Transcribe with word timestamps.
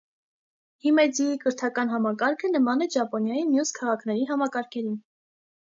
Հիմեձիի 0.85 1.35
կրթական 1.43 1.91
համակարգը 1.91 2.51
նման 2.55 2.83
է 2.87 2.89
ճապոնիայի 2.97 3.47
մյուս 3.53 3.75
քաղաքների 3.79 4.27
համակարգներին։ 4.33 5.01